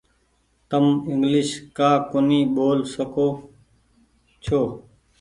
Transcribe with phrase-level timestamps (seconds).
[0.69, 3.27] تم انگليش ڪآ ڪونيٚ ٻول سڪو
[4.43, 4.61] ڇو۔